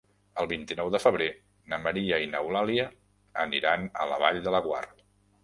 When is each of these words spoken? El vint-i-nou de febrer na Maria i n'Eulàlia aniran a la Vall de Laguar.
El 0.43 0.47
vint-i-nou 0.51 0.87
de 0.95 1.01
febrer 1.03 1.27
na 1.73 1.79
Maria 1.83 2.19
i 2.23 2.31
n'Eulàlia 2.33 2.87
aniran 3.45 3.87
a 3.93 4.09
la 4.15 4.19
Vall 4.27 4.43
de 4.49 4.57
Laguar. 4.59 4.83